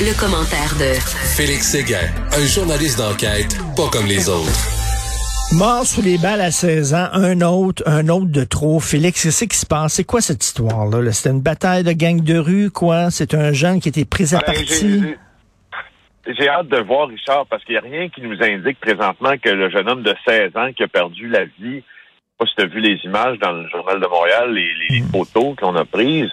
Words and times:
Le 0.00 0.18
commentaire 0.18 0.74
de 0.78 0.94
Félix 1.36 1.72
Séguin, 1.72 2.06
un 2.32 2.46
journaliste 2.46 2.98
d'enquête 2.98 3.56
pas 3.76 3.88
comme 3.90 4.06
les 4.06 4.28
autres. 4.28 4.50
Mort 5.52 5.84
sous 5.86 6.02
les 6.02 6.18
balles 6.18 6.40
à 6.40 6.50
16 6.50 6.94
ans, 6.94 7.08
un 7.12 7.40
autre, 7.40 7.82
un 7.86 8.08
autre 8.08 8.26
de 8.30 8.44
trop. 8.44 8.78
Félix, 8.80 9.22
qu'est-ce 9.22 9.44
qui 9.46 9.56
se 9.56 9.66
passe? 9.66 9.94
C'est 9.94 10.04
quoi 10.04 10.20
cette 10.20 10.44
histoire-là? 10.44 10.98
-là, 11.00 11.12
C'était 11.12 11.30
une 11.30 11.40
bataille 11.40 11.82
de 11.84 11.92
gang 11.92 12.20
de 12.22 12.38
rue, 12.38 12.70
quoi? 12.70 13.10
C'est 13.10 13.34
un 13.34 13.52
jeune 13.52 13.80
qui 13.80 13.88
était 13.88 14.04
pris 14.04 14.34
à 14.34 14.38
Ben, 14.38 14.44
partie? 14.46 15.00
j'ai- 15.02 15.18
J'ai 16.38 16.48
hâte 16.48 16.68
de 16.68 16.80
voir, 16.82 17.08
Richard, 17.08 17.46
parce 17.46 17.64
qu'il 17.64 17.72
n'y 17.72 17.78
a 17.78 17.82
rien 17.90 18.08
qui 18.10 18.20
nous 18.20 18.36
indique 18.42 18.78
présentement 18.80 19.34
que 19.42 19.48
le 19.48 19.70
jeune 19.70 19.88
homme 19.88 20.02
de 20.02 20.14
16 20.26 20.52
ans 20.56 20.70
qui 20.76 20.82
a 20.82 20.88
perdu 20.88 21.26
la 21.28 21.44
vie, 21.44 21.80
je 21.80 21.80
sais 21.80 22.36
pas 22.38 22.44
si 22.46 22.54
tu 22.56 22.62
as 22.62 22.66
vu 22.66 22.80
les 22.80 22.98
images 23.04 23.38
dans 23.38 23.52
le 23.52 23.66
Journal 23.70 23.98
de 23.98 24.06
Montréal, 24.06 24.52
les, 24.52 24.70
les 24.90 25.00
Mm. 25.00 25.10
photos 25.10 25.56
qu'on 25.58 25.74
a 25.76 25.84
prises, 25.86 26.30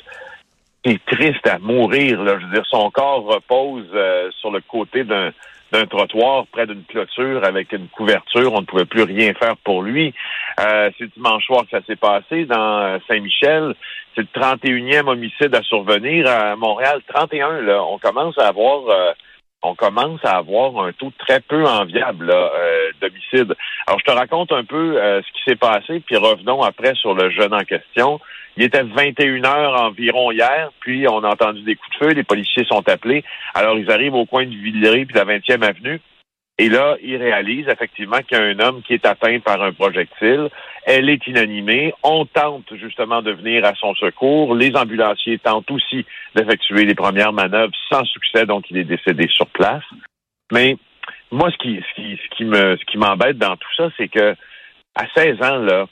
c'est 0.86 1.00
triste 1.06 1.48
à 1.48 1.58
mourir. 1.60 2.24
Là. 2.24 2.38
Je 2.40 2.46
veux 2.46 2.54
dire, 2.54 2.66
son 2.70 2.92
corps 2.92 3.24
repose 3.24 3.90
euh, 3.94 4.30
sur 4.40 4.52
le 4.52 4.62
côté 4.62 5.04
d'un 5.04 5.32
d'un 5.72 5.88
trottoir 5.88 6.46
près 6.48 6.68
d'une 6.68 6.84
clôture 6.84 7.44
avec 7.44 7.74
une 7.74 7.88
couverture. 7.88 8.54
On 8.54 8.62
ne 8.62 8.66
pouvait 8.66 8.86
plus 8.86 9.02
rien 9.02 9.34
faire 9.34 9.58
pour 9.64 9.82
lui. 9.82 10.14
Euh, 10.60 10.92
c'est 10.98 11.12
dimanche 11.16 11.44
soir 11.46 11.64
que 11.64 11.72
ça 11.72 11.86
s'est 11.86 11.96
passé 11.96 12.46
dans 12.46 12.82
euh, 12.82 12.98
Saint-Michel. 13.10 13.74
C'est 14.14 14.22
le 14.22 14.40
31e 14.40 15.08
homicide 15.08 15.54
à 15.56 15.64
survenir 15.64 16.28
à 16.30 16.56
Montréal. 16.56 17.02
31, 17.14 17.62
là. 17.62 17.84
On 17.84 17.98
commence 17.98 18.38
à 18.38 18.48
avoir... 18.48 18.88
euh, 18.90 19.12
on 19.66 19.76
commence 19.76 20.20
à 20.24 20.38
avoir 20.38 20.86
un 20.86 20.92
taux 20.94 21.12
très 21.18 21.40
peu 21.40 21.66
enviable 21.66 22.32
euh, 22.32 22.92
d'homicide. 23.02 23.56
Alors, 23.88 24.00
je 24.00 24.06
te 24.06 24.12
raconte 24.12 24.52
un 24.52 24.64
peu 24.64 24.98
euh, 24.98 25.22
ce 25.22 25.32
qui 25.34 25.44
s'est 25.50 25.56
passé, 25.56 26.02
puis 26.06 26.18
revenons 26.18 26.62
après 26.62 26.94
sur 26.96 27.14
le 27.14 27.30
jeune 27.30 27.54
en 27.54 27.64
question. 27.64 28.20
Il 28.58 28.64
était 28.64 28.84
21 28.84 29.44
heures 29.44 29.82
environ 29.82 30.32
hier, 30.32 30.72
puis 30.80 31.08
on 31.08 31.24
a 31.24 31.30
entendu 31.30 31.62
des 31.64 31.76
coups 31.76 32.00
de 32.00 32.06
feu, 32.06 32.14
les 32.14 32.24
policiers 32.24 32.66
sont 32.66 32.88
appelés. 32.88 33.24
Alors, 33.54 33.78
ils 33.78 33.92
arrivent 33.92 34.16
au 34.16 34.26
coin 34.26 34.46
du 34.46 34.58
Villeray 34.58 35.06
puis 35.06 35.16
la 35.16 35.26
20e 35.26 35.64
avenue. 35.64 36.00
Et 36.58 36.70
là, 36.70 36.96
ils 37.02 37.18
réalisent 37.18 37.68
effectivement 37.68 38.20
qu'il 38.20 38.38
y 38.38 38.42
a 38.42 38.44
un 38.44 38.60
homme 38.60 38.82
qui 38.82 38.94
est 38.94 39.06
atteint 39.06 39.40
par 39.40 39.62
un 39.62 39.74
projectile. 39.74 40.50
Elle 40.86 41.10
est 41.10 41.28
inanimée. 41.28 41.94
On 42.02 42.26
tente 42.26 42.74
justement 42.76 43.22
de 43.22 43.32
venir 43.32 43.66
à 43.66 43.74
son 43.76 43.94
secours. 43.96 44.56
Les 44.56 44.74
ambulanciers 44.76 45.40
tentent 45.40 45.70
aussi 45.70 46.06
d'effectuer 46.34 46.86
les 46.86 46.96
premières 46.96 47.34
manœuvres 47.34 47.74
sans 47.92 48.06
succès, 48.06 48.46
donc 48.46 48.70
il 48.70 48.78
est 48.78 48.86
décédé 48.86 49.28
sur 49.28 49.48
place. 49.48 49.84
Mais 50.52 50.78
moi, 51.30 51.52
ce 51.52 51.58
qui, 51.58 51.82
ce 51.90 51.96
qui, 51.96 52.18
ce 52.24 52.36
qui 52.38 52.46
me, 52.46 52.78
ce 52.78 52.86
qui 52.86 52.98
m'embête 52.98 53.38
dans 53.38 53.58
tout 53.58 53.76
ça, 53.76 53.90
c'est 53.98 54.08
que 54.08 54.36
à 54.96 55.06
16 55.14 55.42
ans 55.42 55.58
là, 55.58 55.88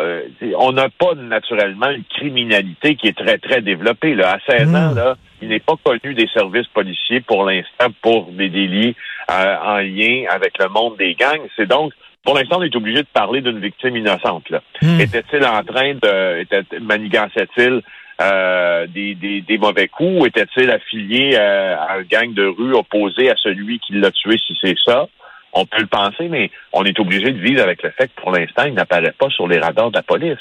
euh, 0.00 0.28
on 0.56 0.72
n'a 0.72 0.88
pas 0.88 1.14
naturellement 1.14 1.90
une 1.90 2.04
criminalité 2.04 2.96
qui 2.96 3.08
est 3.08 3.16
très 3.16 3.38
très 3.38 3.62
développée. 3.62 4.14
Là. 4.14 4.34
À 4.34 4.52
16 4.52 4.74
ans, 4.74 4.94
là, 4.94 5.16
il 5.42 5.48
n'est 5.48 5.60
pas 5.60 5.74
connu 5.84 6.14
des 6.14 6.28
services 6.28 6.68
policiers 6.68 7.20
pour 7.20 7.44
l'instant 7.44 7.88
pour 8.00 8.26
des 8.32 8.48
délits 8.48 8.94
euh, 9.30 9.56
en 9.62 9.78
lien 9.78 10.24
avec 10.30 10.58
le 10.58 10.68
monde 10.68 10.96
des 10.96 11.14
gangs. 11.14 11.46
C'est 11.56 11.66
donc 11.66 11.92
pour 12.24 12.36
l'instant, 12.36 12.58
on 12.60 12.62
est 12.62 12.76
obligé 12.76 13.02
de 13.02 13.08
parler 13.12 13.40
d'une 13.40 13.58
victime 13.58 13.96
innocente. 13.96 14.44
Hmm. 14.80 15.00
Était-il 15.00 15.44
en 15.44 15.64
train 15.64 15.94
de 15.94 16.40
était, 16.40 16.62
manigançait-il 16.80 17.82
euh, 18.20 18.86
des, 18.86 19.16
des, 19.16 19.40
des 19.40 19.58
mauvais 19.58 19.88
coups? 19.88 20.28
Était-il 20.28 20.70
affilié 20.70 21.34
euh, 21.34 21.76
à 21.76 21.94
un 21.94 22.02
gang 22.02 22.32
de 22.32 22.46
rue 22.46 22.74
opposé 22.74 23.28
à 23.28 23.34
celui 23.36 23.80
qui 23.80 23.94
l'a 23.94 24.12
tué, 24.12 24.38
si 24.38 24.56
c'est 24.62 24.76
ça? 24.84 25.08
On 25.52 25.66
peut 25.66 25.80
le 25.80 25.88
penser, 25.88 26.28
mais 26.28 26.50
on 26.72 26.84
est 26.84 26.98
obligé 27.00 27.32
de 27.32 27.40
vivre 27.40 27.62
avec 27.62 27.82
le 27.82 27.90
fait 27.90 28.06
que 28.06 28.20
pour 28.22 28.30
l'instant, 28.30 28.64
il 28.66 28.74
n'apparaît 28.74 29.14
pas 29.18 29.28
sur 29.28 29.48
les 29.48 29.58
radars 29.58 29.90
de 29.90 29.96
la 29.96 30.02
police. 30.02 30.38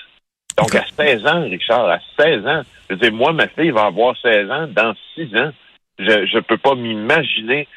Donc, 0.58 0.76
à 0.76 0.86
16 0.98 1.26
ans, 1.26 1.42
Richard, 1.44 1.90
à 1.90 2.00
16 2.20 2.46
ans, 2.46 2.62
je 2.90 2.96
veux 2.96 3.00
dire, 3.02 3.14
moi, 3.14 3.34
ma 3.34 3.48
fille 3.48 3.72
va 3.72 3.86
avoir 3.86 4.16
16 4.22 4.52
ans 4.52 4.68
dans 4.68 4.94
6 5.16 5.36
ans. 5.38 5.52
Je 6.00 6.36
ne 6.36 6.42
peux 6.42 6.58
pas 6.58 6.76
m'imaginer 6.76 7.68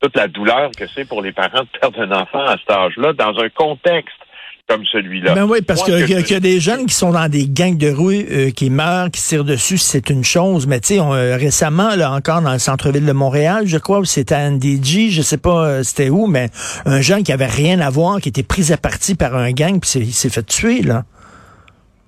toute 0.00 0.16
la 0.16 0.28
douleur 0.28 0.70
que 0.76 0.84
c'est 0.94 1.06
pour 1.06 1.22
les 1.22 1.32
parents 1.32 1.62
de 1.62 1.78
perdre 1.78 2.00
un 2.00 2.12
enfant 2.12 2.44
à 2.44 2.56
cet 2.58 2.70
âge-là 2.70 3.12
dans 3.12 3.38
un 3.38 3.48
contexte 3.48 4.16
comme 4.66 4.84
celui-là. 4.86 5.34
Ben 5.34 5.44
oui, 5.44 5.60
parce 5.60 5.82
que- 5.82 6.06
qu'il 6.06 6.24
que 6.24 6.32
y, 6.32 6.36
a 6.36 6.40
des 6.40 6.58
jeunes 6.58 6.86
qui 6.86 6.94
sont 6.94 7.12
dans 7.12 7.28
des 7.28 7.46
gangs 7.46 7.76
de 7.76 7.90
rue, 7.90 8.26
euh, 8.30 8.50
qui 8.50 8.70
meurent, 8.70 9.10
qui 9.10 9.22
tirent 9.22 9.44
dessus, 9.44 9.76
c'est 9.76 10.08
une 10.08 10.24
chose. 10.24 10.66
Mais 10.66 10.80
tu 10.80 10.94
sais, 10.94 11.00
euh, 11.00 11.36
récemment, 11.36 11.94
là, 11.96 12.12
encore 12.12 12.40
dans 12.40 12.52
le 12.52 12.58
centre-ville 12.58 13.04
de 13.04 13.12
Montréal, 13.12 13.64
je 13.66 13.76
crois, 13.76 13.98
où 13.98 14.04
c'était 14.06 14.34
à 14.34 14.50
NDG, 14.50 15.10
je 15.10 15.20
sais 15.20 15.36
pas 15.36 15.66
euh, 15.66 15.82
c'était 15.82 16.08
où, 16.08 16.26
mais 16.26 16.48
un 16.86 17.02
jeune 17.02 17.24
qui 17.24 17.32
avait 17.32 17.46
rien 17.46 17.80
à 17.80 17.90
voir, 17.90 18.20
qui 18.20 18.30
était 18.30 18.42
pris 18.42 18.72
à 18.72 18.78
partie 18.78 19.14
par 19.14 19.36
un 19.36 19.50
gang, 19.52 19.78
puis 19.80 20.00
il 20.00 20.12
s'est 20.14 20.30
fait 20.30 20.46
tuer, 20.46 20.80
là. 20.80 21.04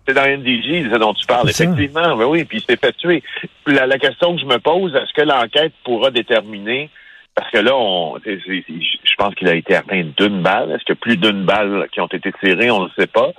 C'est 0.06 0.14
dans 0.14 0.26
NDG, 0.26 0.88
ce 0.90 0.98
dont 0.98 1.14
tu 1.14 1.26
parles, 1.26 1.50
effectivement. 1.50 2.16
Ben 2.16 2.26
oui, 2.26 2.44
puis 2.44 2.58
il 2.58 2.64
s'est 2.64 2.78
fait 2.78 2.92
tuer. 2.96 3.22
La, 3.66 3.86
la 3.86 3.98
question 3.98 4.34
que 4.34 4.40
je 4.40 4.46
me 4.46 4.58
pose, 4.58 4.94
est-ce 4.94 5.12
que 5.12 5.22
l'enquête 5.22 5.72
pourra 5.84 6.10
déterminer, 6.10 6.90
parce 7.34 7.50
que 7.50 7.58
là, 7.58 7.72
on, 7.74 8.18
je 8.24 9.14
pense 9.18 9.34
qu'il 9.34 9.48
a 9.48 9.54
été 9.54 9.74
atteint 9.74 10.04
d'une 10.16 10.42
balle. 10.42 10.70
Est-ce 10.70 10.84
qu'il 10.84 10.94
y 10.94 10.98
a 10.98 11.00
plus 11.00 11.16
d'une 11.16 11.44
balle 11.44 11.88
qui 11.92 12.00
ont 12.00 12.06
été 12.06 12.32
tirées? 12.44 12.70
On 12.70 12.84
ne 12.84 12.90
sait 12.98 13.08
pas. 13.08 13.32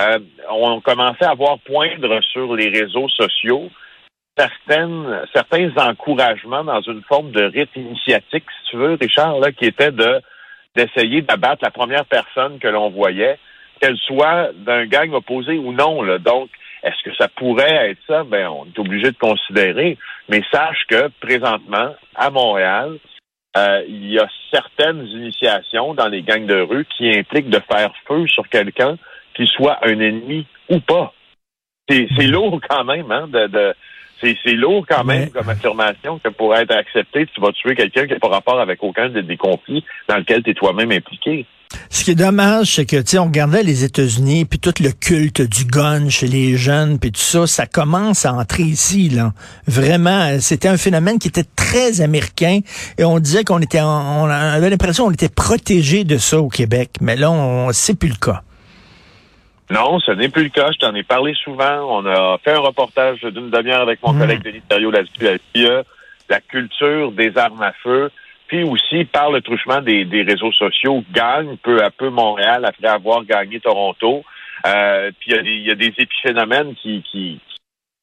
Euh, 0.00 0.18
on 0.50 0.80
commençait 0.80 1.24
à 1.24 1.34
voir 1.34 1.58
poindre 1.60 2.20
sur 2.22 2.56
les 2.56 2.68
réseaux 2.68 3.08
sociaux 3.10 3.70
certaines, 4.36 5.22
certains 5.32 5.70
encouragements 5.76 6.64
dans 6.64 6.80
une 6.80 7.02
forme 7.02 7.30
de 7.30 7.44
rite 7.44 7.70
initiatique, 7.76 8.44
si 8.58 8.70
tu 8.70 8.76
veux, 8.76 8.96
Richard, 9.00 9.38
là, 9.38 9.52
qui 9.52 9.66
était 9.66 9.92
de 9.92 10.20
d'essayer 10.76 11.22
d'abattre 11.22 11.62
la 11.62 11.70
première 11.70 12.04
personne 12.04 12.58
que 12.58 12.66
l'on 12.66 12.90
voyait, 12.90 13.38
qu'elle 13.80 13.96
soit 13.98 14.50
d'un 14.54 14.86
gang 14.86 15.12
opposé 15.12 15.58
ou 15.58 15.72
non. 15.72 16.02
Là. 16.02 16.18
Donc, 16.18 16.50
est-ce 16.82 17.02
que 17.08 17.14
ça 17.16 17.28
pourrait 17.28 17.90
être 17.90 18.00
ça? 18.06 18.24
Ben, 18.24 18.48
on 18.48 18.66
est 18.66 18.78
obligé 18.78 19.10
de 19.10 19.16
considérer. 19.18 19.96
Mais 20.28 20.42
sache 20.52 20.84
que 20.88 21.08
présentement, 21.20 21.94
à 22.14 22.30
Montréal, 22.30 22.98
euh, 23.56 23.82
il 23.88 24.10
y 24.12 24.18
a 24.18 24.28
certaines 24.50 25.06
initiations 25.06 25.94
dans 25.94 26.08
les 26.08 26.22
gangs 26.22 26.46
de 26.46 26.60
rue 26.60 26.86
qui 26.96 27.08
impliquent 27.10 27.50
de 27.50 27.60
faire 27.70 27.92
feu 28.06 28.26
sur 28.26 28.48
quelqu'un 28.48 28.96
qui 29.34 29.46
soit 29.46 29.78
un 29.82 29.98
ennemi 30.00 30.46
ou 30.68 30.80
pas. 30.80 31.12
C'est 31.88 32.06
lourd 32.26 32.60
quand 32.68 32.84
même, 32.84 33.10
hein, 33.12 33.28
de, 33.28 33.46
de 33.46 33.74
c'est 34.20 34.36
c'est 34.44 34.54
lourd 34.54 34.86
quand 34.88 35.04
même 35.04 35.24
Mais- 35.24 35.30
comme 35.30 35.48
affirmation 35.50 36.18
que 36.18 36.30
pour 36.30 36.54
être 36.56 36.70
accepté, 36.74 37.26
tu 37.26 37.40
vas 37.40 37.52
tuer 37.52 37.74
quelqu'un 37.74 38.06
qui 38.06 38.12
n'a 38.14 38.18
pas 38.18 38.28
rapport 38.28 38.58
avec 38.58 38.82
aucun 38.82 39.08
des, 39.10 39.22
des 39.22 39.36
conflits 39.36 39.84
dans 40.08 40.16
lesquels 40.16 40.42
tu 40.42 40.50
es 40.50 40.54
toi-même 40.54 40.90
impliqué. 40.92 41.44
Ce 41.90 42.04
qui 42.04 42.10
est 42.12 42.14
dommage, 42.16 42.74
c'est 42.74 42.86
que, 42.86 42.96
tu 42.96 43.02
sais, 43.06 43.18
on 43.18 43.24
regardait 43.26 43.62
les 43.62 43.84
États-Unis, 43.84 44.44
puis 44.44 44.58
tout 44.58 44.74
le 44.80 44.90
culte 44.90 45.42
du 45.42 45.64
gun 45.64 46.08
chez 46.08 46.26
les 46.26 46.56
jeunes, 46.56 46.98
puis 46.98 47.12
tout 47.12 47.20
ça, 47.20 47.46
ça 47.46 47.66
commence 47.66 48.26
à 48.26 48.32
entrer 48.34 48.64
ici, 48.64 49.08
là. 49.08 49.32
Vraiment, 49.66 50.38
c'était 50.40 50.68
un 50.68 50.76
phénomène 50.76 51.18
qui 51.18 51.28
était 51.28 51.44
très 51.56 52.00
américain, 52.00 52.60
et 52.98 53.04
on 53.04 53.18
disait 53.18 53.44
qu'on 53.44 53.60
était, 53.60 53.80
en- 53.80 54.24
on 54.24 54.28
avait 54.28 54.70
l'impression 54.70 55.04
qu'on 55.06 55.12
était 55.12 55.28
protégé 55.28 56.04
de 56.04 56.18
ça 56.18 56.38
au 56.40 56.48
Québec, 56.48 56.90
mais 57.00 57.16
là, 57.16 57.30
on, 57.30 57.72
c'est 57.72 57.98
plus 57.98 58.08
le 58.10 58.16
cas. 58.16 58.42
Non, 59.70 59.98
ce 60.00 60.12
n'est 60.12 60.28
plus 60.28 60.42
le 60.44 60.48
cas. 60.50 60.70
Je 60.72 60.78
t'en 60.78 60.94
ai 60.94 61.02
parlé 61.02 61.32
souvent. 61.42 61.80
On 61.98 62.04
a 62.06 62.36
fait 62.44 62.52
un 62.52 62.58
reportage 62.58 63.20
d'une 63.22 63.48
demi-heure 63.50 63.80
avec 63.80 63.98
mon 64.02 64.12
Mm. 64.12 64.18
collègue 64.20 64.42
Denis 64.44 64.62
Thériault 64.68 64.90
là-dessus. 64.90 65.38
Euh, 65.56 65.82
La 66.28 66.40
culture 66.40 67.12
des 67.12 67.36
armes 67.36 67.62
à 67.62 67.72
feu. 67.82 68.10
Aussi, 68.62 69.04
par 69.04 69.30
le 69.30 69.40
truchement 69.40 69.80
des, 69.80 70.04
des 70.04 70.22
réseaux 70.22 70.52
sociaux, 70.52 71.02
gagne 71.12 71.56
peu 71.56 71.82
à 71.82 71.90
peu 71.90 72.08
Montréal 72.10 72.64
après 72.64 72.88
avoir 72.88 73.24
gagné 73.24 73.58
Toronto. 73.60 74.22
Euh, 74.66 75.10
puis 75.18 75.32
il 75.32 75.66
y, 75.66 75.70
a 75.70 75.74
des- 75.74 75.92
épiphénomènes 75.98 76.74
qui, 76.76 77.02
qui 77.10 77.40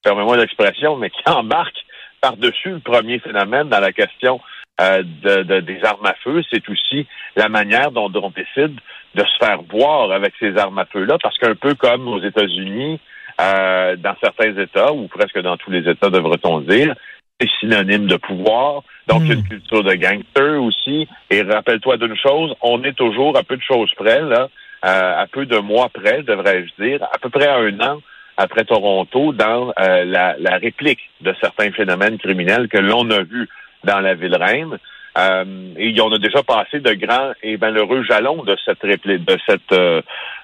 permets-moi 0.04 0.38
l'expression, 0.38 0.96
mais 0.98 1.10
qui 1.10 1.22
embarquent 1.26 1.86
par-dessus 2.20 2.70
le 2.72 2.80
premier 2.80 3.20
phénomène 3.20 3.70
dans 3.70 3.80
la 3.80 3.92
question 3.94 4.40
euh, 4.82 5.02
de, 5.24 5.44
de- 5.44 5.60
des 5.62 5.84
armes 5.84 6.06
à 6.06 6.14
feu. 6.24 6.42
C'est 6.52 6.68
aussi 6.70 7.08
la 7.36 7.50
manière 7.50 7.92
dont 7.92 8.12
on 8.14 8.30
décide 8.30 8.80
de 9.16 9.24
se 9.24 9.38
faire 9.46 9.62
voir 9.64 10.12
avec 10.12 10.34
ces 10.40 10.56
armes 10.58 10.78
à 10.80 10.86
feu-là, 10.86 11.18
parce 11.22 11.38
qu'un 11.38 11.56
peu 11.56 11.74
comme 11.76 12.08
aux 12.08 12.22
États-Unis, 12.22 13.00
euh, 13.40 13.96
dans 13.96 14.16
certains 14.22 14.56
États, 14.58 14.92
ou 14.94 15.08
presque 15.08 15.40
dans 15.42 15.58
tous 15.58 15.72
les 15.72 15.90
États, 15.90 16.10
devrait-on 16.10 16.60
dire, 16.62 16.94
c'est 17.42 17.50
synonyme 17.60 18.06
de 18.06 18.18
pouvoir. 18.18 18.84
Donc, 19.08 19.24
Mm. 19.24 19.32
une 19.32 19.44
culture 19.44 19.84
de 19.84 19.94
gangster 19.96 20.62
aussi. 20.64 21.08
Et 21.32 21.42
rappelle-toi 21.42 21.98
d'une 21.98 22.16
chose, 22.16 22.54
on 22.62 22.84
est 22.84 22.94
toujours 22.94 23.36
à 23.38 23.44
peu 23.44 23.58
de 23.58 23.62
choses 23.64 23.92
près, 23.96 24.22
là, 24.22 24.48
euh, 24.86 25.22
à 25.24 25.26
peu 25.28 25.46
de 25.48 25.58
mois 25.58 25.90
près, 25.90 26.22
devrais-je 26.22 26.84
dire, 26.84 27.04
à 27.12 27.18
peu 27.18 27.30
près 27.30 27.48
à 27.48 27.58
un 27.58 27.80
an 27.82 28.02
après 28.38 28.64
Toronto, 28.64 29.34
dans 29.34 29.74
euh, 29.80 30.06
la, 30.06 30.36
la 30.40 30.58
réplique 30.58 31.02
de 31.22 31.34
certains 31.42 31.72
phénomènes 31.72 32.18
criminels 32.18 32.68
que 32.70 32.78
l'on 32.78 33.10
a 33.12 33.24
vus 33.24 33.50
dans 33.84 34.00
la 34.00 34.14
ville 34.14 34.36
reine. 34.36 34.78
Euh, 35.18 35.74
et 35.78 36.00
on 36.00 36.12
a 36.14 36.18
déjà 36.18 36.42
passé 36.42 36.80
de 36.80 36.94
grands 36.94 37.34
et 37.44 37.58
malheureux 37.58 38.04
jalons 38.04 38.44
de 38.44 38.56
cette 38.64 38.82
réplique, 38.82 39.26
de 39.26 39.38
cette 39.46 39.72
euh, 39.74 40.02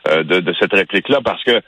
euh, 0.10 0.24
de, 0.24 0.42
de 0.42 0.54
cette 0.60 0.74
réplique-là, 0.74 1.20
parce 1.24 1.42
que 1.44 1.62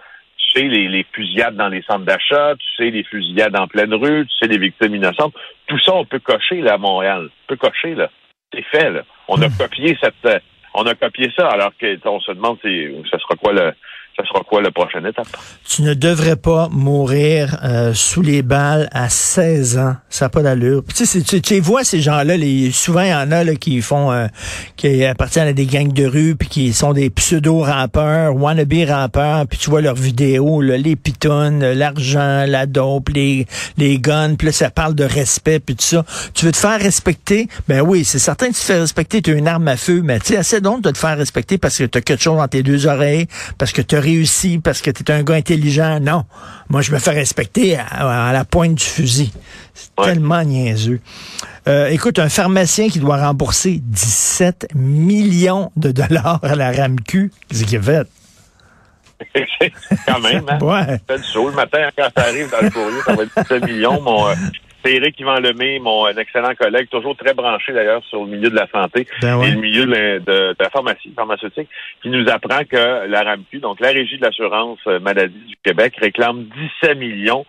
sais 0.54 0.68
les, 0.68 0.88
les 0.88 1.06
fusillades 1.12 1.56
dans 1.56 1.70
les 1.70 1.82
centres 1.84 2.06
d'achat, 2.06 2.56
tu 2.58 2.66
sais 2.78 2.90
les 2.90 3.04
fusillades 3.04 3.56
en 3.56 3.68
pleine 3.68 3.94
rue, 3.94 4.26
tu 4.26 4.38
sais 4.38 4.48
les 4.48 4.58
victimes 4.58 4.96
innocentes, 4.96 5.34
tout 5.68 5.80
ça 5.80 5.94
on 5.96 6.06
peut 6.06 6.20
cocher 6.20 6.62
là 6.62 6.74
à 6.74 6.78
Montréal, 6.78 7.30
on 7.30 7.48
peut 7.48 7.58
cocher 7.58 7.96
là, 7.96 8.10
c'est 8.54 8.64
fait 8.64 8.90
là. 8.90 9.02
On 9.28 9.42
a 9.42 9.50
copié 9.50 9.98
cette, 10.02 10.26
euh, 10.26 10.40
on 10.74 10.84
a 10.84 10.96
copié 10.96 11.32
ça, 11.38 11.48
alors 11.50 11.72
que 11.78 11.98
on 12.08 12.20
se 12.20 12.32
demande 12.32 12.58
c'est, 12.62 12.94
ça 13.12 13.20
sera 13.20 13.36
quoi 13.36 13.54
le, 13.54 13.74
ce 14.20 14.28
sera 14.28 14.44
quoi 14.44 14.62
la 14.62 14.72
prochaine 14.72 15.06
étape? 15.06 15.28
Tu 15.68 15.82
ne 15.82 15.94
devrais 15.94 16.36
pas 16.36 16.68
mourir 16.70 17.58
euh, 17.64 17.94
sous 17.94 18.22
les 18.22 18.42
balles 18.42 18.90
à 18.92 19.10
16 19.10 19.78
ans. 19.78 19.96
Ça 20.10 20.26
n'a 20.26 20.30
pas 20.30 20.42
d'allure. 20.42 20.84
Tu, 20.94 21.60
vois 21.60 21.84
ces 21.84 22.02
gens-là, 22.02 22.36
souvent 22.72 23.02
il 23.02 23.10
y 23.10 23.14
en 23.14 23.32
a 23.32 23.44
là, 23.44 23.56
qui 23.56 23.82
font 23.82 24.12
euh, 24.12 24.28
qui 24.76 25.06
appartiennent 25.06 25.48
à 25.48 25.54
des 25.54 25.66
gangs 25.66 25.92
de 25.92 26.06
rue, 26.06 26.36
puis 26.36 26.50
qui 26.50 26.74
sont 26.74 26.94
des 26.94 27.10
pseudo-rappeurs, 27.10 28.36
wannabe 28.36 28.74
rappeurs, 28.88 29.48
puis 29.48 29.58
tu 29.58 29.70
vois 29.70 29.82
leurs 29.82 29.96
vidéos, 29.96 30.62
là, 30.62 30.78
les 30.78 30.96
pitons, 30.96 31.60
l'argent, 31.60 32.46
la 32.48 32.66
dope, 32.66 33.10
les, 33.10 33.46
les 33.78 34.00
guns, 34.00 34.36
puis 34.36 34.48
là, 34.48 34.52
ça 34.52 34.70
parle 34.70 34.96
de 34.96 35.04
respect, 35.04 35.60
puis 35.60 35.76
tout 35.76 35.84
ça. 35.84 36.06
Tu 36.34 36.46
veux 36.46 36.52
te 36.52 36.58
faire 36.58 36.80
respecter? 36.80 37.48
Ben 37.68 37.82
oui, 37.82 38.04
c'est 38.04 38.20
certain 38.20 38.48
que 38.48 38.54
tu 38.54 38.60
te 38.60 38.66
fais 38.66 38.80
respecter, 38.80 39.22
tu 39.22 39.32
as 39.32 39.36
une 39.36 39.48
arme 39.48 39.68
à 39.68 39.78
feu, 39.78 40.02
mais 40.04 40.20
tu 40.20 40.28
sais, 40.28 40.38
assez 40.38 40.62
donc 40.62 40.82
de 40.82 40.92
te 40.92 40.98
faire 40.98 41.18
respecter 41.18 41.58
parce 41.58 41.78
que 41.78 41.84
tu 41.84 41.98
as 41.98 42.02
quelque 42.02 42.22
chose 42.22 42.38
dans 42.38 42.48
tes 42.48 42.64
deux 42.64 42.88
oreilles, 42.88 43.28
parce 43.58 43.72
que 43.72 43.82
tu 43.82 43.96
as 43.96 44.00
réussi, 44.10 44.60
parce 44.60 44.82
que 44.82 44.92
tu 44.92 45.04
es 45.04 45.12
un 45.12 45.24
gars 45.24 45.36
intelligent. 45.36 46.00
Non. 46.00 46.26
Moi, 46.70 46.82
je 46.82 46.92
me 46.92 47.00
fais 47.00 47.12
respecter 47.12 47.78
à, 47.78 48.32
la 48.34 48.46
pointe 48.46 48.76
du 48.76 48.84
fusil. 48.84 49.32
C'est 49.74 49.96
tellement 49.96 50.44
niaiseux. 50.44 51.00
Euh, 51.68 51.88
écoute, 51.88 52.20
un 52.20 52.30
pharmacien 52.30 52.90
qui 52.90 53.00
doit 53.00 53.18
rembourser 53.18 53.80
17 53.82 54.70
millions 54.76 55.72
de 55.76 55.92
dollars 55.92 56.40
à 56.44 56.56
la 56.56 56.72
RAMQ, 56.72 57.32
qu'est-ce 57.48 57.64
qu'il 57.66 57.82
fait? 57.82 58.08
quand 60.08 60.20
même, 60.22 60.46
hein? 60.48 60.58
Ouais. 60.62 61.02
C'est 61.08 61.36
le 61.36 61.52
matin, 61.52 61.90
quand 61.98 62.10
ça 62.16 62.24
arrive 62.24 62.50
dans 62.50 62.62
le 62.62 62.70
courrier, 62.70 63.02
ça 63.06 63.14
va 63.14 63.24
être 63.24 63.44
17 63.44 63.66
millions. 63.66 64.02
Mon, 64.02 64.28
euh, 64.30 64.36
c'est 64.84 64.94
Éric 64.94 65.20
Yvan 65.20 65.40
Lemay, 65.40 65.80
mon 65.80 66.08
excellent 66.08 66.56
collègue, 66.56 66.90
toujours 66.90 67.16
très 67.16 67.34
branché 67.34 67.74
d'ailleurs 67.74 68.04
sur 68.06 68.24
le 68.24 68.32
milieu 68.32 68.50
de 68.50 68.56
la 68.56 68.68
santé 68.68 69.08
ben 69.22 69.42
et 69.42 69.52
le 69.52 69.60
milieu 69.60 69.86
de 69.86 70.56
la, 70.58 70.70
pharmacie 70.70 71.12
pharmaceutique, 71.16 71.70
qui 72.02 72.10
nous 72.10 72.30
apprend 72.30 72.64
que 72.64 73.08
la 73.08 73.24
RAMQ, 73.24 73.60
donc 73.60 73.80
la 73.80 73.90
Régie 73.90 74.18
de 74.18 74.24
l'assurance 74.24 74.80
maladie 75.02 75.46
du 75.48 75.56
Québec, 75.64 75.96
réclame 76.00 76.46
17 76.82 76.98
millions 76.98 77.46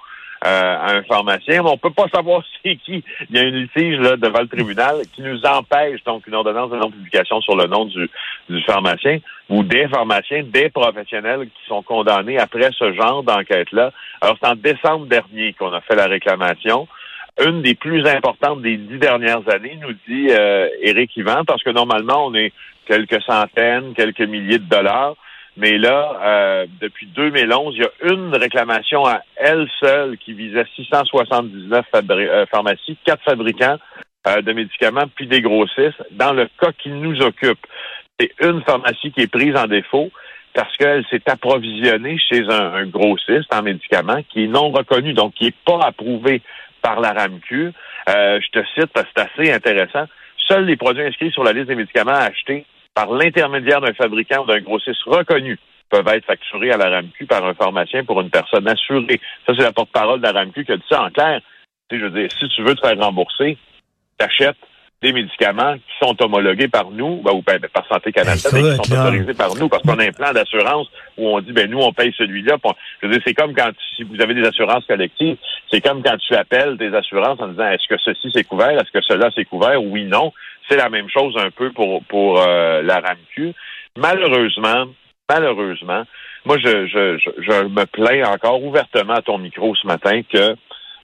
euh, 0.46 0.48
à 0.48 0.94
un 0.94 1.02
pharmacien. 1.02 1.62
On 1.66 1.76
peut 1.76 1.90
pas 1.90 2.08
savoir 2.08 2.42
c'est 2.64 2.76
qui. 2.76 3.04
Il 3.28 3.36
y 3.36 3.38
a 3.38 3.42
une 3.42 3.56
litige 3.56 3.98
là, 3.98 4.16
devant 4.16 4.40
le 4.40 4.48
tribunal 4.48 5.02
qui 5.12 5.20
nous 5.20 5.44
empêche, 5.44 6.02
donc 6.04 6.26
une 6.26 6.34
ordonnance 6.34 6.70
de 6.70 6.76
non-publication 6.76 7.42
sur 7.42 7.56
le 7.56 7.66
nom 7.66 7.84
du, 7.84 8.08
du 8.48 8.62
pharmacien 8.62 9.18
ou 9.50 9.62
des 9.62 9.86
pharmaciens, 9.88 10.42
des 10.44 10.70
professionnels 10.70 11.42
qui 11.42 11.66
sont 11.68 11.82
condamnés 11.82 12.38
après 12.38 12.70
ce 12.72 12.90
genre 12.94 13.22
d'enquête-là. 13.22 13.92
Alors, 14.22 14.36
c'est 14.40 14.48
en 14.48 14.54
décembre 14.54 15.06
dernier 15.06 15.52
qu'on 15.52 15.74
a 15.74 15.82
fait 15.82 15.96
la 15.96 16.06
réclamation 16.06 16.88
une 17.44 17.62
des 17.62 17.74
plus 17.74 18.06
importantes 18.06 18.62
des 18.62 18.76
dix 18.76 18.98
dernières 18.98 19.48
années, 19.48 19.78
nous 19.80 19.92
dit 20.08 20.28
euh, 20.30 20.68
Éric 20.82 21.16
Yvan, 21.16 21.44
parce 21.44 21.62
que 21.62 21.70
normalement, 21.70 22.26
on 22.26 22.34
est 22.34 22.52
quelques 22.86 23.22
centaines, 23.22 23.94
quelques 23.94 24.20
milliers 24.20 24.58
de 24.58 24.68
dollars. 24.68 25.16
Mais 25.56 25.78
là, 25.78 26.18
euh, 26.22 26.66
depuis 26.80 27.06
2011, 27.06 27.74
il 27.76 27.82
y 27.82 27.84
a 27.84 28.12
une 28.14 28.34
réclamation 28.34 29.04
à 29.04 29.20
elle 29.36 29.68
seule 29.80 30.16
qui 30.18 30.32
visait 30.32 30.64
679 30.76 31.84
euh, 31.94 32.46
pharmacies, 32.46 32.96
quatre 33.04 33.22
fabricants 33.24 33.76
euh, 34.26 34.42
de 34.42 34.52
médicaments, 34.52 35.04
puis 35.14 35.26
des 35.26 35.42
grossistes. 35.42 36.02
Dans 36.12 36.32
le 36.32 36.48
cas 36.60 36.72
qui 36.72 36.90
nous 36.90 37.20
occupe, 37.20 37.58
c'est 38.18 38.32
une 38.40 38.62
pharmacie 38.62 39.12
qui 39.12 39.22
est 39.22 39.30
prise 39.30 39.56
en 39.56 39.66
défaut 39.66 40.10
parce 40.54 40.76
qu'elle 40.76 41.04
s'est 41.10 41.22
approvisionnée 41.26 42.18
chez 42.18 42.42
un, 42.48 42.86
grossiste 42.86 43.52
en 43.54 43.62
médicaments 43.62 44.22
qui 44.30 44.44
est 44.44 44.48
non 44.48 44.70
reconnu, 44.70 45.12
donc 45.12 45.34
qui 45.34 45.44
n'est 45.44 45.54
pas 45.64 45.80
approuvé 45.82 46.42
par 46.82 47.00
la 47.00 47.12
RAMQ. 47.12 47.72
Euh, 48.08 48.40
je 48.40 48.50
te 48.50 48.64
cite 48.74 48.90
c'est 48.94 49.18
assez 49.18 49.52
intéressant. 49.52 50.06
Seuls 50.48 50.64
les 50.64 50.76
produits 50.76 51.04
inscrits 51.04 51.30
sur 51.30 51.44
la 51.44 51.52
liste 51.52 51.68
des 51.68 51.74
médicaments 51.74 52.12
achetés 52.12 52.66
par 52.94 53.12
l'intermédiaire 53.12 53.80
d'un 53.80 53.94
fabricant 53.94 54.42
ou 54.42 54.46
d'un 54.46 54.60
grossiste 54.60 55.02
reconnu 55.06 55.58
peuvent 55.90 56.08
être 56.08 56.24
facturés 56.24 56.70
à 56.70 56.76
la 56.76 56.90
RAMQ 56.90 57.26
par 57.26 57.44
un 57.44 57.54
pharmacien 57.54 58.04
pour 58.04 58.20
une 58.20 58.30
personne 58.30 58.66
assurée. 58.68 59.20
Ça, 59.46 59.52
c'est 59.56 59.62
la 59.62 59.72
porte-parole 59.72 60.20
de 60.20 60.26
la 60.26 60.32
RAMQ 60.32 60.64
qui 60.64 60.72
a 60.72 60.76
dit 60.76 60.84
ça 60.88 61.02
en 61.02 61.10
clair. 61.10 61.40
je 61.90 61.96
veux 61.96 62.10
dire, 62.10 62.30
si 62.30 62.48
tu 62.48 62.62
veux 62.62 62.74
te 62.74 62.86
faire 62.86 62.98
rembourser, 62.98 63.58
t'achètes 64.16 64.56
des 65.02 65.12
médicaments 65.12 65.74
qui 65.76 66.06
sont 66.06 66.14
homologués 66.22 66.68
par 66.68 66.90
nous, 66.90 67.22
ben, 67.22 67.32
ou 67.32 67.42
ben, 67.42 67.58
par 67.72 67.86
Santé 67.88 68.12
Canada, 68.12 68.48
mais 68.52 68.60
qui 68.60 68.90
sont 68.90 69.00
autorisés 69.00 69.34
par 69.34 69.54
nous, 69.54 69.68
parce 69.68 69.82
qu'on 69.82 69.98
a 69.98 70.04
un 70.04 70.12
plan 70.12 70.32
d'assurance 70.32 70.88
où 71.16 71.26
on 71.26 71.40
dit, 71.40 71.52
ben 71.52 71.70
nous, 71.70 71.78
on 71.78 71.92
paye 71.92 72.12
celui-là. 72.18 72.56
Je 73.00 73.06
veux 73.06 73.12
dire, 73.12 73.22
c'est 73.26 73.34
comme 73.34 73.54
quand, 73.54 73.70
si 73.96 74.02
vous 74.02 74.20
avez 74.20 74.34
des 74.34 74.46
assurances 74.46 74.84
collectives, 74.84 75.36
c'est 75.70 75.80
comme 75.80 76.02
quand 76.02 76.18
tu 76.18 76.34
appelles 76.34 76.76
des 76.76 76.94
assurances 76.94 77.40
en 77.40 77.48
disant, 77.48 77.70
est-ce 77.70 77.88
que 77.88 77.98
ceci 78.04 78.30
c'est 78.34 78.44
couvert, 78.44 78.70
est-ce 78.70 78.92
que 78.92 79.02
cela 79.02 79.30
c'est 79.34 79.46
couvert, 79.46 79.82
oui, 79.82 80.04
non. 80.04 80.32
C'est 80.68 80.76
la 80.76 80.90
même 80.90 81.08
chose 81.08 81.34
un 81.38 81.50
peu 81.50 81.70
pour, 81.72 82.04
pour 82.04 82.40
euh, 82.40 82.82
la 82.82 83.00
RAMQ. 83.00 83.54
Malheureusement, 83.96 84.86
malheureusement, 85.28 86.04
moi, 86.44 86.58
je, 86.58 86.86
je, 86.86 87.18
je 87.38 87.64
me 87.68 87.84
plains 87.86 88.24
encore 88.30 88.62
ouvertement 88.62 89.14
à 89.14 89.22
ton 89.22 89.38
micro 89.38 89.74
ce 89.74 89.86
matin 89.86 90.20
que 90.22 90.56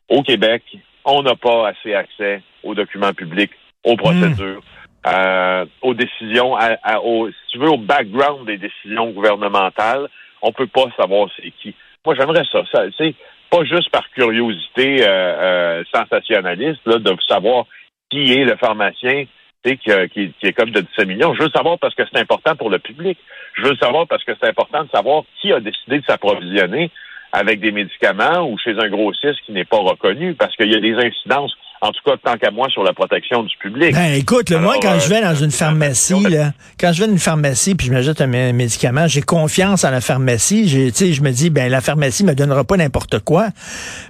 au 0.09 0.23
Québec, 0.23 0.63
on 1.05 1.23
n'a 1.23 1.35
pas 1.35 1.69
assez 1.69 1.95
accès 1.95 2.43
aux 2.63 2.75
documents 2.75 3.13
publics 3.13 3.53
aux 3.87 3.97
procédures, 3.97 4.61
euh, 5.07 5.65
aux 5.81 5.95
décisions, 5.95 6.57
à, 6.57 7.01
au, 7.01 7.29
si 7.29 7.53
tu 7.53 7.59
veux, 7.59 7.71
au 7.71 7.79
background 7.79 8.47
des 8.47 8.59
décisions 8.59 9.11
gouvernementales. 9.11 10.09
On 10.43 10.53
peut 10.53 10.67
pas 10.67 10.87
savoir 10.99 11.29
c'est 11.37 11.51
qui. 11.63 11.75
Moi, 12.05 12.15
j'aimerais 12.15 12.45
ça. 12.53 12.63
ça 12.71 12.83
c'est 12.99 13.15
pas 13.51 13.65
juste 13.65 13.91
par 13.91 14.09
curiosité 14.11 15.03
euh, 15.03 15.09
euh, 15.09 15.85
sensationnaliste 15.95 16.81
là, 16.85 16.99
de 16.99 17.17
savoir 17.29 17.67
qui 18.11 18.33
est 18.33 18.45
le 18.45 18.57
pharmacien 18.57 19.25
qui, 19.65 19.79
qui, 19.79 20.33
qui, 20.41 20.47
est 20.47 20.53
comme 20.53 20.71
de 20.71 20.81
17 20.81 21.09
millions. 21.09 21.35
Je 21.35 21.43
veux 21.43 21.51
savoir 21.51 21.79
parce 21.79 21.95
que 21.95 22.03
c'est 22.13 22.21
important 22.21 22.55
pour 22.55 22.71
le 22.71 22.79
public. 22.79 23.19
Je 23.55 23.63
veux 23.63 23.77
savoir 23.77 24.07
parce 24.07 24.23
que 24.25 24.33
c'est 24.41 24.49
important 24.49 24.85
de 24.85 24.91
savoir 24.91 25.23
qui 25.41 25.53
a 25.53 25.61
décidé 25.61 26.01
de 26.01 26.05
s'approvisionner 26.05 26.91
avec 27.33 27.61
des 27.61 27.73
médicaments 27.73 28.49
ou 28.49 28.59
chez 28.59 28.79
un 28.79 28.89
grossiste 28.89 29.41
qui 29.45 29.53
n'est 29.53 29.65
pas 29.65 29.79
reconnu 29.79 30.35
parce 30.35 30.55
qu'il 30.57 30.73
y 30.73 30.77
a 30.77 30.81
des 30.81 30.95
incidences 30.95 31.57
en 31.81 31.91
tout 31.91 32.01
cas, 32.05 32.17
tant 32.23 32.37
qu'à 32.37 32.51
moi, 32.51 32.69
sur 32.69 32.83
la 32.83 32.93
protection 32.93 33.43
du 33.43 33.57
public. 33.59 33.95
Ben, 33.95 34.15
écoute, 34.15 34.51
moi, 34.53 34.77
quand 34.81 34.99
je 34.99 35.09
vais 35.09 35.21
dans 35.21 35.35
une 35.35 35.51
pharmacie, 35.51 36.23
là, 36.23 36.53
quand 36.81 36.93
je 36.93 37.01
vais 37.01 37.07
dans 37.07 37.13
une 37.13 37.19
pharmacie 37.19 37.75
puis 37.75 37.89
je 37.89 37.93
m'achète 37.93 38.21
un 38.21 38.27
médicament, 38.27 39.07
j'ai 39.07 39.23
confiance 39.23 39.85
en 39.85 39.91
la 39.91 40.01
pharmacie. 40.01 40.69
J'ai, 40.69 41.13
je 41.13 41.23
me 41.23 41.31
dis, 41.31 41.51
ben, 41.51 41.71
la 41.71 41.81
pharmacie 41.81 42.25
me 42.25 42.35
donnera 42.35 42.65
pas 42.65 42.77
n'importe 42.77 43.21
quoi. 43.21 43.49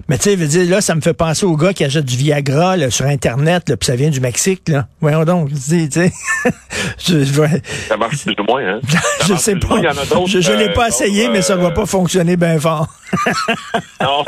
Mais 0.07 0.17
tu 0.17 0.23
sais, 0.23 0.35
dire, 0.35 0.69
là, 0.69 0.81
ça 0.81 0.95
me 0.95 1.01
fait 1.01 1.13
penser 1.13 1.45
au 1.45 1.55
gars 1.55 1.73
qui 1.73 1.83
achète 1.83 2.05
du 2.05 2.15
Viagra 2.15 2.77
là, 2.77 2.89
sur 2.89 3.05
Internet, 3.05 3.69
là, 3.69 3.77
puis 3.77 3.85
ça 3.85 3.95
vient 3.95 4.09
du 4.09 4.21
Mexique. 4.21 4.69
Là. 4.69 4.87
Voyons 5.01 5.25
donc, 5.25 5.49
tu 5.49 5.89
sais. 5.91 6.11
Ça 6.97 7.97
marche 7.97 8.23
plus 8.23 8.35
ou 8.39 8.43
moins, 8.43 8.61
hein? 8.61 8.79
je 9.27 9.35
sais 9.35 9.55
pas. 9.55 9.75
je 9.77 10.51
ne 10.51 10.57
l'ai 10.57 10.73
pas 10.73 10.85
euh, 10.85 10.87
essayé, 10.87 11.29
mais 11.29 11.41
ça 11.41 11.55
ne 11.55 11.61
va 11.61 11.67
euh, 11.67 11.71
pas 11.71 11.85
fonctionner 11.85 12.37
bien 12.37 12.59
fort. 12.59 12.87
non, 14.01 14.25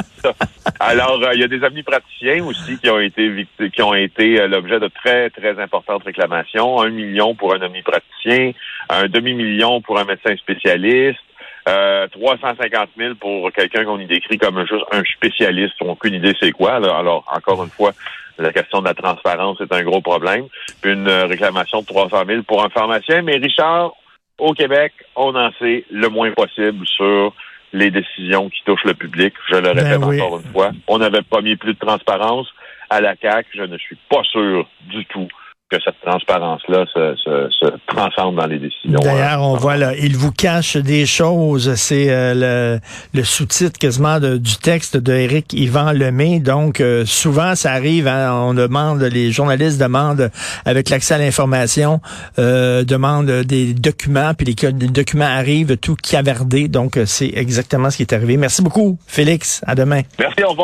Alors, 0.81 1.21
euh, 1.21 1.33
il 1.33 1.41
y 1.41 1.43
a 1.43 1.47
des 1.49 1.63
amis 1.65 1.83
praticiens 1.83 2.43
aussi 2.45 2.77
qui 2.77 2.89
ont 2.89 2.99
été 2.99 3.47
qui 3.73 3.81
ont 3.81 3.93
été 3.93 4.39
euh, 4.39 4.47
l'objet 4.47 4.79
de 4.79 4.87
très, 4.87 5.29
très 5.29 5.59
importantes 5.59 6.03
réclamations. 6.05 6.81
Un 6.81 6.89
million 6.89 7.35
pour 7.35 7.53
un 7.53 7.61
omnipraticien, 7.61 8.53
un 8.87 9.07
demi-million 9.09 9.81
pour 9.81 9.99
un 9.99 10.05
médecin 10.05 10.37
spécialiste, 10.37 11.19
euh, 11.67 12.07
350 12.07 12.91
000 12.97 13.15
pour 13.15 13.51
quelqu'un 13.51 13.83
qu'on 13.83 13.99
y 13.99 14.05
décrit 14.05 14.37
comme 14.37 14.65
juste 14.65 14.85
un 14.93 15.03
spécialiste. 15.03 15.73
On 15.81 15.87
n'a 15.87 15.91
aucune 15.91 16.13
idée 16.13 16.33
c'est 16.39 16.53
quoi. 16.53 16.75
Alors, 16.75 17.25
encore 17.29 17.61
une 17.61 17.69
fois, 17.69 17.91
la 18.37 18.53
question 18.53 18.79
de 18.79 18.85
la 18.85 18.93
transparence 18.93 19.59
est 19.59 19.73
un 19.73 19.83
gros 19.83 19.99
problème. 19.99 20.45
Une 20.85 21.09
réclamation 21.09 21.81
de 21.81 21.87
300 21.87 22.23
000 22.25 22.43
pour 22.43 22.63
un 22.63 22.69
pharmacien. 22.69 23.21
Mais 23.21 23.35
Richard, 23.35 23.91
au 24.37 24.53
Québec, 24.53 24.93
on 25.17 25.35
en 25.35 25.51
sait 25.59 25.83
le 25.91 26.07
moins 26.07 26.31
possible 26.31 26.87
sur 26.87 27.33
les 27.73 27.91
décisions 27.91 28.49
qui 28.49 28.61
touchent 28.65 28.85
le 28.85 28.93
public. 28.93 29.33
Je 29.49 29.55
le 29.55 29.69
répète 29.69 29.99
ben 29.99 30.03
encore 30.03 30.39
une 30.39 30.51
fois. 30.51 30.71
On 30.87 30.97
n'avait 30.97 31.21
pas 31.21 31.41
mis 31.41 31.55
plus 31.55 31.73
de 31.73 31.79
transparence 31.79 32.47
à 32.89 33.01
la 33.01 33.15
CAC. 33.15 33.47
Je 33.53 33.63
ne 33.63 33.77
suis 33.77 33.97
pas 34.09 34.23
sûr 34.23 34.67
du 34.89 35.05
tout 35.05 35.27
que 35.69 35.77
cette 35.83 35.99
transparence-là 36.01 36.85
se, 36.91 37.15
se, 37.15 37.49
se, 37.51 37.65
transcende 37.85 38.35
dans 38.35 38.47
les 38.47 38.57
décisions. 38.57 38.99
D'ailleurs, 38.99 39.43
on 39.43 39.55
voit 39.55 39.77
là, 39.77 39.93
il 39.95 40.17
vous 40.17 40.31
cache 40.31 40.77
des 40.77 41.05
choses. 41.05 41.75
C'est 41.75 42.09
euh, 42.09 42.33
le, 42.73 42.79
le 43.13 43.23
sous-titre 43.23 43.77
quasiment 43.77 44.19
du 44.19 44.57
texte 44.57 44.97
de 44.97 45.13
Éric 45.13 45.53
Yvan 45.53 45.91
Lemay. 45.91 46.39
Donc, 46.39 46.81
euh, 46.81 47.05
souvent, 47.05 47.53
ça 47.55 47.71
arrive, 47.71 48.07
hein, 48.07 48.33
on 48.33 48.55
demande, 48.55 49.01
les 49.03 49.31
journalistes 49.31 49.79
demandent, 49.79 50.31
avec 50.65 50.89
l'accès 50.89 51.13
à 51.13 51.17
l'information, 51.19 52.01
euh, 52.39 52.83
demandent 52.83 53.43
des 53.43 53.73
documents, 53.75 54.33
puis 54.33 54.47
les, 54.47 54.71
les 54.71 54.87
documents 54.87 55.25
arrivent 55.25 55.77
tout 55.77 55.95
cavardés. 55.95 56.67
Donc, 56.67 56.99
c'est 57.05 57.31
exactement 57.35 57.91
ce 57.91 57.97
qui 57.97 58.03
est 58.03 58.13
arrivé. 58.13 58.37
Merci 58.37 58.63
beaucoup, 58.63 58.97
Félix. 59.05 59.61
À 59.67 59.75
demain. 59.75 60.01
Merci, 60.17 60.43
au 60.43 60.49
revoir. 60.49 60.57